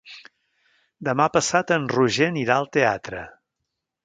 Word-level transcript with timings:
Demà 1.09 1.27
passat 1.35 1.75
en 1.77 1.85
Roger 1.93 2.31
anirà 2.33 2.57
al 2.63 2.71
teatre. 2.79 3.23